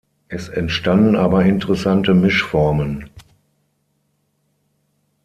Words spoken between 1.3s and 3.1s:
interessante Mischformen.